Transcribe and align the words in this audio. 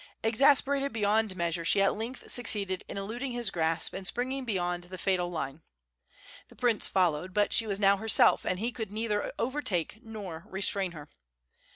Exasperated 0.23 0.91
beyond 0.91 1.35
measure, 1.35 1.63
she 1.63 1.79
at 1.79 1.95
length 1.95 2.27
succeeded 2.31 2.83
in 2.89 2.97
eluding 2.97 3.33
his 3.33 3.51
grasp 3.51 3.93
and 3.93 4.07
springing 4.07 4.45
beyond 4.45 4.85
the 4.85 4.97
fatal 4.97 5.29
line. 5.29 5.61
The 6.47 6.55
prince 6.55 6.87
followed, 6.87 7.35
but 7.35 7.53
she 7.53 7.67
was 7.67 7.79
now 7.79 7.97
herself, 7.97 8.43
and 8.43 8.57
he 8.57 8.71
could 8.71 8.91
neither 8.91 9.31
overtake 9.37 9.99
nor 10.01 10.45
restrain 10.49 10.93
her. 10.93 11.07